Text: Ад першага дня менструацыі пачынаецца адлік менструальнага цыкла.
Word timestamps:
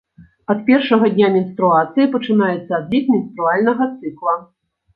Ад 0.53 0.61
першага 0.69 1.09
дня 1.17 1.27
менструацыі 1.35 2.09
пачынаецца 2.15 2.71
адлік 2.81 3.15
менструальнага 3.15 3.91
цыкла. 3.99 4.39